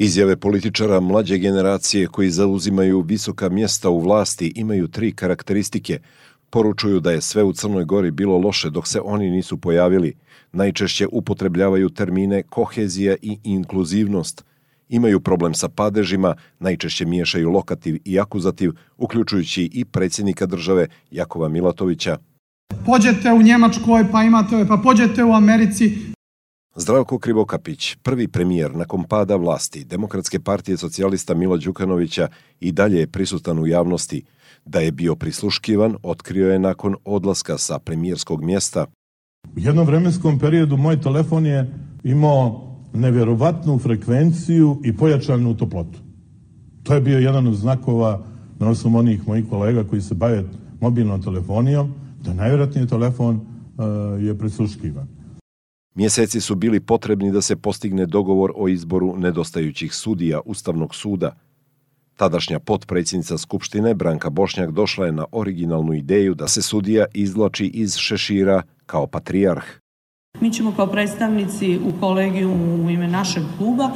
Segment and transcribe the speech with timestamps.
[0.00, 5.98] Izjave političara mlađe generacije koji zauzimaju visoka mjesta u vlasti imaju tri karakteristike.
[6.50, 10.14] Poručuju da je sve u Crnoj Gori bilo loše dok se oni nisu pojavili.
[10.52, 14.44] Najčešće upotrebljavaju termine kohezija i inkluzivnost.
[14.88, 22.18] Imaju problem sa padežima, najčešće miješaju lokativ i akuzativ, uključujući i predsjednika države Jakova Milatovića.
[22.86, 26.07] Pođete u Njemačkoj, pa imate, pa pođete u Americi,
[26.80, 32.28] Zdravko Krivokapić, prvi premijer nakon pada vlasti Demokratske partije socijalista Milo Đukanovića
[32.60, 34.22] i dalje je prisutan u javnosti.
[34.64, 38.86] Da je bio prisluškivan, otkrio je nakon odlaska sa premijerskog mjesta.
[39.56, 41.74] U jednom vremenskom periodu moj telefon je
[42.04, 45.98] imao nevjerovatnu frekvenciju i pojačanu toplotu.
[46.82, 48.24] To je bio jedan od znakova
[48.58, 50.44] na osnovu onih mojih kolega koji se bave
[50.80, 55.17] mobilnom telefonijom, da najvjerojatnije telefon uh, je prisluškivan.
[55.98, 61.36] Mjeseci su bili potrebni da se postigne dogovor o izboru nedostajućih sudija Ustavnog suda.
[62.16, 67.96] Tadašnja potpredsjednica Skupštine Branka Bošnjak došla je na originalnu ideju da se sudija izvlači iz
[67.96, 69.64] šešira kao patrijarh.
[70.40, 72.50] Mi ćemo kao predstavnici u kolegiju
[72.84, 73.90] u ime našeg kluba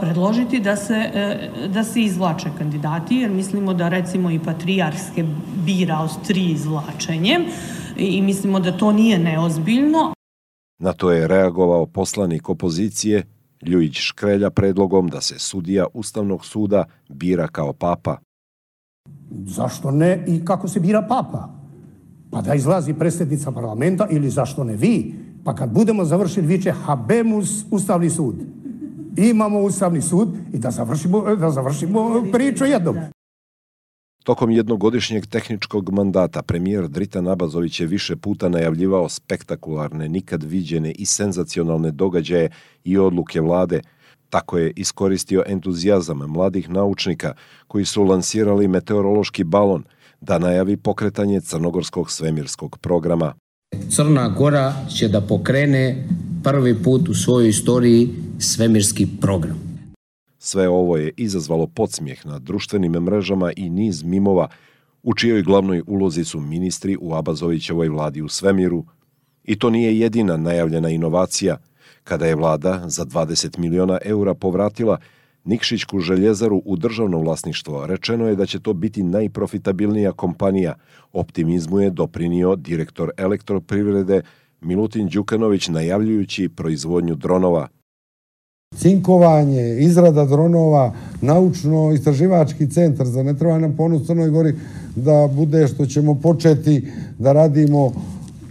[0.00, 5.24] predložiti da se, e, da se izvlače kandidati, jer mislimo da recimo i patrijarhske
[5.66, 7.44] bira s tri izvlačenjem
[7.96, 10.15] i mislimo da to nije neozbiljno.
[10.78, 13.22] Na to je reagovao poslanik opozicije
[13.62, 18.18] Ljujić Škrelja predlogom da se sudija Ustavnog suda bira kao papa.
[19.30, 21.48] Zašto ne i kako se bira papa?
[22.30, 25.14] Pa da izlazi predsjednica parlamenta ili zašto ne vi?
[25.44, 28.34] Pa kad budemo završili viče habemus Ustavni sud.
[29.16, 32.96] Imamo Ustavni sud i da završimo, da završimo priču jednom.
[34.26, 41.06] Tokom jednogodišnjeg tehničkog mandata premijer Dritan Abazović je više puta najavljivao spektakularne, nikad viđene i
[41.06, 42.50] senzacionalne događaje
[42.84, 43.80] i odluke vlade.
[44.30, 47.34] Tako je iskoristio entuzijazam mladih naučnika
[47.66, 49.84] koji su lansirali meteorološki balon
[50.20, 53.34] da najavi pokretanje crnogorskog svemirskog programa.
[53.90, 56.08] Crna Gora će da pokrene
[56.44, 58.08] prvi put u svojoj istoriji
[58.38, 59.65] svemirski program.
[60.48, 64.48] Sve ovo je izazvalo podsmijeh na društvenim mrežama i niz mimova
[65.02, 68.84] u čijoj glavnoj ulozi su ministri u Abazovićevoj vladi u svemiru.
[69.44, 71.56] I to nije jedina najavljena inovacija.
[72.04, 74.98] Kada je vlada za 20 miliona eura povratila
[75.44, 80.74] Nikšićku željezaru u državno vlasništvo, rečeno je da će to biti najprofitabilnija kompanija.
[81.12, 84.22] Optimizmu je doprinio direktor elektroprivrede
[84.60, 87.68] Milutin Đukanović najavljujući proizvodnju dronova–
[88.78, 94.54] cinkovanje, izrada dronova, naučno-istraživački centar za ne treba nam ponos Crnoj Gori
[94.96, 97.92] da bude što ćemo početi da radimo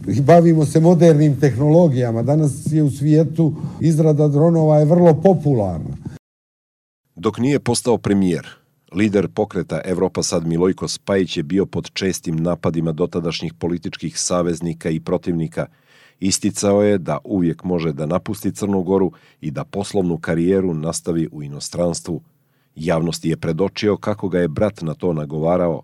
[0.07, 2.23] i bavimo se modernim tehnologijama.
[2.23, 5.97] Danas je u svijetu izrada dronova je vrlo popularna.
[7.15, 8.47] Dok nije postao premijer,
[8.93, 14.99] lider pokreta Evropa sad Milojko Spajić je bio pod čestim napadima dotadašnjih političkih saveznika i
[14.99, 15.65] protivnika–
[16.19, 19.11] Isticao je da uvijek može da napusti Crnu Goru
[19.41, 22.21] i da poslovnu karijeru nastavi u inostranstvu.
[22.75, 25.83] Javnosti je predočio kako ga je brat na to nagovarao.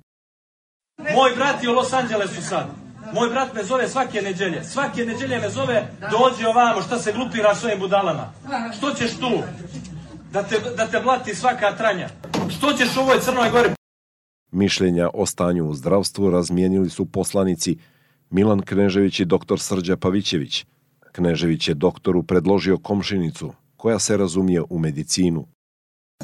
[0.97, 2.67] Moj brat je u Los Angelesu sad.
[3.13, 4.63] Moj brat me zove svake neđelje.
[4.63, 8.33] Svake neđelje me zove, dođi ovamo, šta se glupiraš s ovim budalama?
[8.77, 9.31] Što ćeš tu?
[10.31, 12.09] Da te, da te blati svaka tranja.
[12.49, 13.69] Što ćeš u ovoj Crnoj Gori?
[14.51, 17.77] Mišljenja o stanju u zdravstvu razmijenili su poslanici
[18.31, 20.65] Milan Knežević i doktor Srđa Pavićević.
[21.11, 25.45] Knežević je doktoru predložio komšinicu, koja se razumije u medicinu.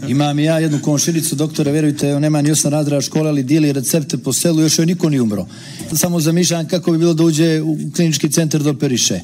[0.08, 4.18] Imam ja jednu komšinicu, doktore, verujte, on nema ni osam razreda škole, ali dijeli recepte
[4.18, 5.46] po selu, još joj niko ni umro.
[5.94, 9.20] Samo zamišljam kako bi bilo da uđe u klinički centar da operiše.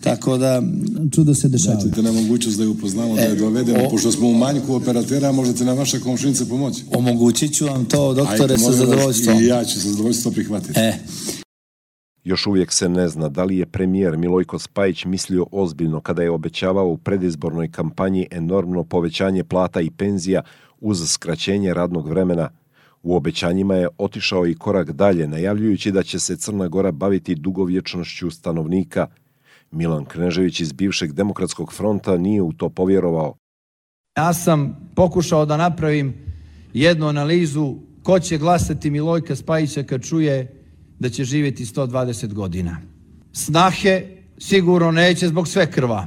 [0.00, 0.62] Tako da,
[1.14, 1.74] čudo se dešava.
[1.74, 5.32] Dajte nemogućnost da ju upoznamo, e, da je dovedemo, o, pošto smo u manjku operatera,
[5.32, 6.82] možete na vaša komšinica pomoći.
[6.94, 9.42] Omogućit ću vam to, doktore, Ajde, sa zadovoljstvom.
[9.42, 10.80] I ja ću sa zadovoljstvom prihvatiti.
[10.80, 10.98] E,
[12.24, 16.30] Još uvijek se ne zna da li je premijer Milojko Spajić mislio ozbiljno kada je
[16.30, 20.42] obećavao u predizbornoj kampanji enormno povećanje plata i penzija
[20.80, 22.50] uz skraćenje radnog vremena.
[23.02, 28.30] U obećanjima je otišao i korak dalje, najavljujući da će se Crna Gora baviti dugovječnošću
[28.30, 29.06] stanovnika.
[29.70, 33.34] Milan Knežević iz bivšeg demokratskog fronta nije u to povjerovao.
[34.16, 36.14] Ja sam pokušao da napravim
[36.72, 40.61] jednu analizu ko će glasati Milojka Spajića kad čuje
[41.02, 42.76] da će živjeti 120 godina.
[43.32, 44.06] Snahe
[44.38, 46.06] sigurno neće zbog sve krva.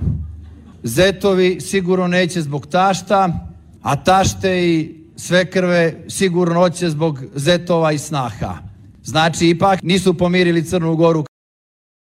[0.84, 3.50] Zetovi sigurno neće zbog tašta,
[3.82, 8.58] a tašte i sve krve sigurno hoće zbog zetova i snaha.
[9.04, 11.26] Znači, ipak nisu pomirili Crnu Goru.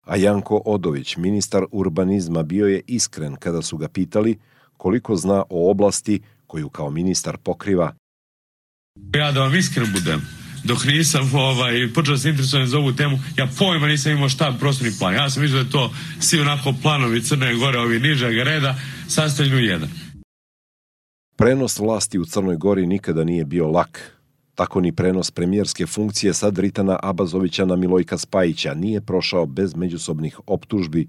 [0.07, 4.39] A Janko Odović, ministar urbanizma, bio je iskren kada su ga pitali
[4.77, 7.93] koliko zna o oblasti koju kao ministar pokriva.
[9.15, 10.21] Ja da vam iskren budem,
[10.65, 14.93] dok nisam ovaj, počeo se interesovati za ovu temu, ja pojma nisam imao šta prostorni
[14.99, 15.15] plan.
[15.15, 18.75] Ja sam mislio da to svi onako planovi Crne Gore, ovi nižeg reda,
[19.09, 19.89] sastavljaju jedan.
[21.37, 24.13] Prenos vlasti u Crnoj Gori nikada nije bio lak.
[24.55, 30.41] Tako ni prenos premijerske funkcije sa Dritana Abazovića na Milojka Spajića nije prošao bez međusobnih
[30.47, 31.07] optužbi.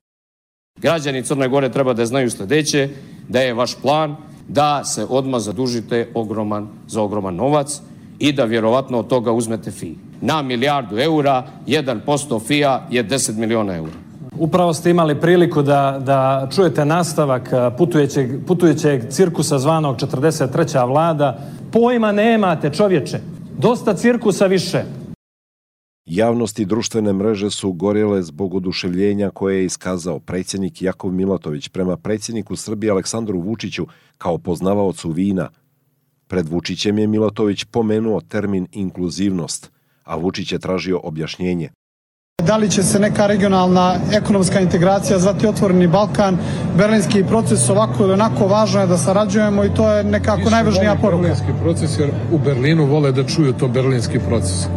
[0.82, 2.90] Građani Crne Gore treba da znaju sledeće,
[3.30, 4.16] da je vaš plan
[4.48, 7.82] da se odmah zadužite ogroman, za ogroman novac
[8.19, 9.95] i da vjerovatno od toga uzmete fi.
[10.21, 13.94] Na milijardu eura, 1% fija je 10 miliona eura.
[14.38, 20.88] Upravo ste imali priliku da, da čujete nastavak putujećeg, putujećeg cirkusa zvanog 43.
[20.88, 21.39] vlada.
[21.71, 23.19] Pojma nemate, čovječe.
[23.57, 24.83] Dosta cirkusa više.
[26.06, 31.98] Javnost i društvene mreže su gorjele zbog oduševljenja koje je iskazao predsjednik Jakov Milatović prema
[31.98, 33.88] predsjedniku Srbije Aleksandru Vučiću
[34.18, 35.50] kao poznavaocu vina.
[36.28, 39.72] Pred Vučićem je Milatović pomenuo termin inkluzivnost,
[40.04, 41.70] a Vučić je tražio objašnjenje.
[42.42, 46.38] Da li će se neka regionalna ekonomska integracija zvati Otvoreni Balkan,
[46.78, 51.22] berlinski proces ovako ili onako, važno je da sarađujemo i to je nekako najvažnija poruka.
[51.22, 54.68] Berlinski proces jer u Berlinu vole da čuju to berlinski proces.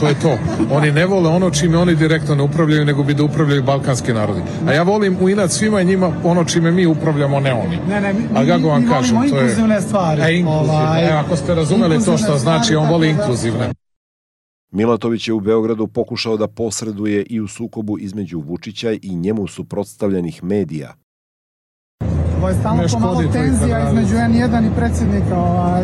[0.00, 0.38] To je to.
[0.70, 4.40] Oni ne vole ono čime oni direktno ne upravljaju, nego bi da upravljaju balkanski narodi.
[4.66, 7.78] A ja volim u inat svima i njima ono čime mi upravljamo, ne oni.
[7.88, 9.28] Ne, ne, mi, A kako vam mi kažem, to je...
[9.28, 10.22] inkluzivne stvari.
[10.22, 10.74] E, inkluzivne.
[10.74, 13.12] Ovaj, E, ako ste razumeli to što znači, on voli da.
[13.12, 13.70] inkluzivne.
[14.72, 20.44] Milatović je u Beogradu pokušao da posreduje i u sukobu između Vučića i njemu suprotstavljenih
[20.44, 20.94] medija.
[22.38, 25.36] Ovo je stalno Ne to malo škodi to i tenzija između N1 i predsjednika.
[25.36, 25.82] Ovaj.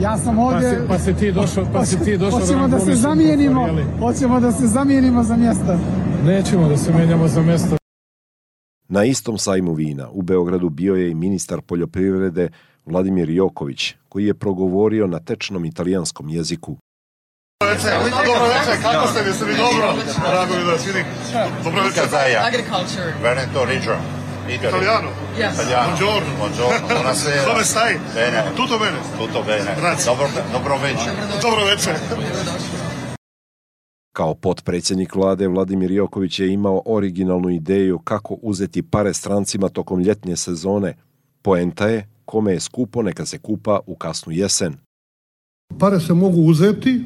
[0.00, 0.70] Ja sam Pa ovdje...
[0.70, 3.68] si, pa si ti došao, pa si ti došao Hoćemo nam da se zamijenimo,
[3.98, 5.78] hoćemo da se zamijenimo za mjesta.
[6.24, 7.76] Nećemo da se menjamo za mjesto.
[8.88, 12.48] Na istom sajmu vina u Beogradu bio je i ministar poljoprivrede
[12.86, 16.76] Vladimir Joković, koji je progovorio na tečnom italijanskom jeziku.
[17.60, 19.94] Dobro večer, kako ste, jeste vi dobro?
[19.96, 21.04] Mi da vas vidim.
[21.64, 22.04] Dobro večer.
[22.46, 23.14] Agriculture.
[23.22, 24.23] Veneto Reggio.
[24.48, 25.10] Italiano?
[25.36, 25.54] Yes.
[25.54, 25.86] Italiano.
[25.96, 26.34] Buongiorno.
[26.36, 27.52] Buongiorno, buonasera.
[27.52, 27.98] Come stai?
[28.14, 28.52] Bene.
[28.54, 28.98] Tutto bene?
[29.18, 29.74] Tutto bene.
[29.76, 30.04] Grazie.
[30.04, 31.12] Dobro, dobro večer.
[31.42, 31.96] Dobro večer.
[34.12, 40.36] Kao potpredsjednik vlade Vladimir Joković je imao originalnu ideju kako uzeti pare strancima tokom ljetnje
[40.36, 40.96] sezone.
[41.42, 44.76] Poenta je, kome je skupo neka se kupa u kasnu jesen.
[45.78, 47.04] Pare se mogu uzeti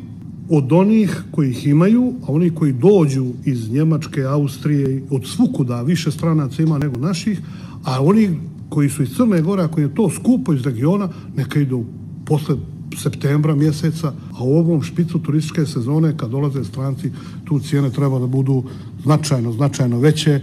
[0.51, 6.11] od onih koji ih imaju, a oni koji dođu iz Njemačke, Austrije, od svukuda više
[6.11, 7.41] stranaca ima nego naših,
[7.85, 11.85] a oni koji su iz Crne Gore, ako je to skupo iz regiona, neka idu
[12.27, 12.57] posle
[12.97, 17.13] septembra mjeseca, a u ovom špicu turističke sezone kad dolaze stranci,
[17.45, 18.65] tu cijene treba da budu
[19.03, 20.41] značajno, značajno veće.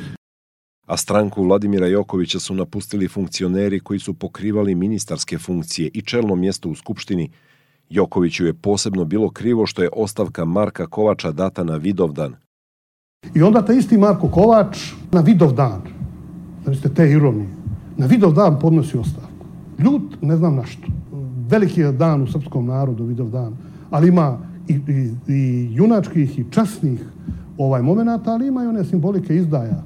[0.85, 6.69] A stranku Vladimira Jokovića su napustili funkcioneri koji su pokrivali ministarske funkcije i čelno mjesto
[6.69, 7.29] u Skupštini.
[7.89, 12.35] Jokoviću je posebno bilo krivo što je ostavka Marka Kovača data na Vidovdan.
[13.35, 14.77] I onda taj isti Marko Kovač
[15.11, 15.81] na Vidov dan,
[16.63, 17.49] znači te ironije,
[17.97, 19.45] na Vidov dan podnosi ostavku.
[19.79, 20.87] Ljut, ne znam na što.
[21.47, 23.57] Veliki je dan u srpskom narodu, Vidov dan,
[23.89, 26.99] ali ima i, i, i junačkih i časnih
[27.57, 29.83] ovaj momenata, ali ima i one simbolike izdaja.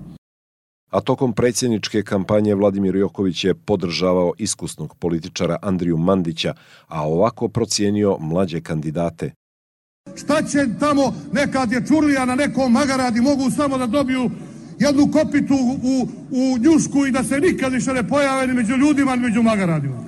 [0.90, 6.54] A tokom predsjedničke kampanje Vladimir Joković je podržavao iskusnog političara Andriju Mandića,
[6.88, 9.32] a ovako procijenio mlađe kandidate.
[10.16, 14.32] Šta će tamo neka dječurlija na nekom magaradi mogu samo da dobiju
[14.80, 19.16] jednu kopitu u, u njušku i da se nikad više ne pojave ni među ljudima
[19.16, 20.06] ni među magaradima.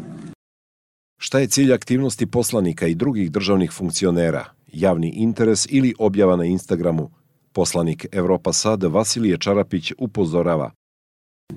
[1.17, 4.46] Šta je cilj aktivnosti poslanika i drugih državnih funkcionera?
[4.74, 7.21] Javni interes ili objava na Instagramu?
[7.53, 10.72] Poslanik Evropa Sad Vasilije Čarapić upozorava.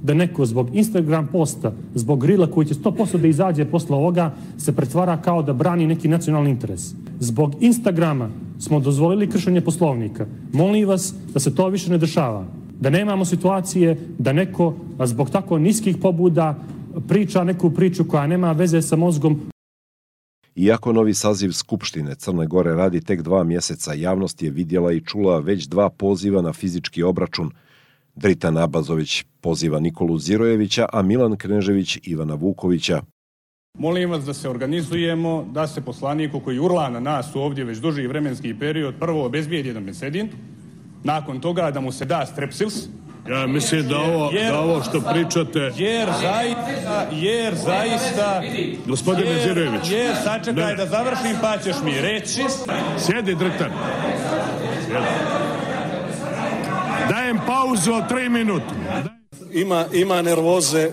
[0.02, 4.72] da neko zbog Instagram posta, zbog grila koji će 100% da izađe posle ovoga, se
[4.76, 6.94] pretvara kao da brani neki nacionalni interes.
[7.20, 10.26] Zbog Instagrama smo dozvolili kršenje poslovnika.
[10.52, 12.44] Molim vas da se to više ne dešava.
[12.80, 14.74] Da nemamo situacije da neko
[15.04, 16.54] zbog tako niskih pobuda
[17.08, 19.40] priča neku priču koja nema veze sa mozgom
[20.56, 25.38] Iako novi saziv Skupštine Crne Gore radi tek dva mjeseca, javnost je vidjela i čula
[25.38, 27.50] već dva poziva na fizički obračun.
[28.14, 33.02] Dritan Abazović poziva Nikolu Zirojevića, a Milan Knežević Ivana Vukovića.
[33.78, 38.06] Molim vas da se organizujemo, da se poslaniku koji urla na nas ovdje već duži
[38.06, 40.28] vremenski period prvo obezbijedi jedan mesedin,
[41.04, 42.74] nakon toga da mu se da strepsils,
[43.30, 45.72] Ja mislim da ovo, da ovo što pričate...
[45.76, 48.42] Jer zaista, jer zaista...
[48.86, 49.90] Gospodine jer- Zirojević.
[49.90, 50.74] Jer, sačekaj Ne.
[50.74, 52.44] da završim pa ćeš mi reći.
[52.98, 53.70] Sjedi, Drtan.
[54.86, 55.06] Sjedi.
[57.10, 58.74] Dajem pauzu od tri minuta.
[59.52, 60.90] Ima, ima nervoze.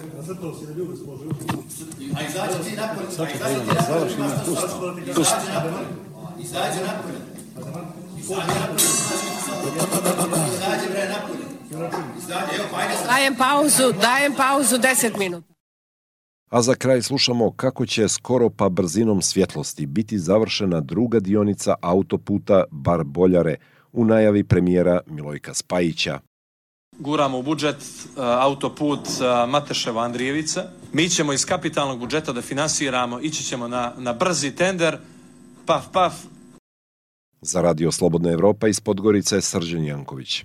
[2.15, 3.07] A izađi ti napolje.
[3.17, 4.67] Da idem, završi me, pusti.
[5.15, 5.35] Pusti.
[6.39, 7.17] Izađi napolje.
[8.19, 9.30] Izađi napolje.
[13.05, 15.51] Dajem pauzu, dajem pauzu 10 minuta.
[16.49, 22.63] A za kraj slušamo kako će skoro pa brzinom svjetlosti biti završena druga dionica autoputa
[22.71, 23.55] Bar Boljare
[23.91, 26.19] u najavi premijera Milojka Spajića.
[26.99, 30.63] Guramo u budžet uh, autoput uh, Mateševa Andrijevica.
[30.93, 34.97] Mi ćemo iz kapitalnog budžeta da finansiramo, ići ćemo na, na brzi tender,
[35.65, 36.13] paf, paf,
[37.43, 40.43] Za radio Slobodna Evropa iz Podgorice Srđan Janković.